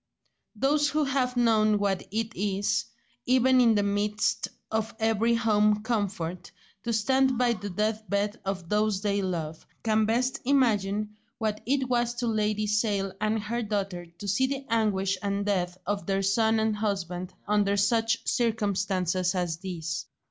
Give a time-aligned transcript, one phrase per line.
[0.55, 2.85] Those who have known what it is,
[3.27, 6.49] even in the midst of every home comfort,
[6.85, 11.87] to stand by the death bed of those they love, can best imagine what it
[11.87, 16.23] was to Lady Sale and her daughter to see the anguish and death of their
[16.23, 20.07] son and husband under such circumstances as these.